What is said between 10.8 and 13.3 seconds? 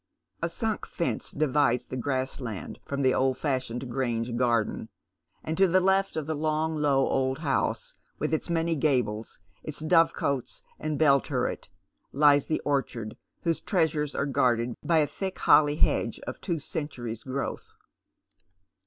bell tuiTet, lies the orchard,